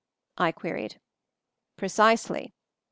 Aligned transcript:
I 0.39 0.51
queried. 0.51 0.99
"Precisely. 1.77 2.55